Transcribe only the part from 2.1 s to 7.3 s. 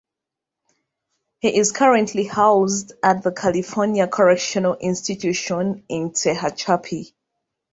housed at the California Correctional Institution in Tehachapi.